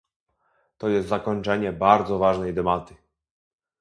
To 0.77 0.89
jest 0.89 1.07
zakończenie 1.07 1.71
bardzo 1.73 2.19
ważnej 2.19 2.53
debaty 2.53 2.95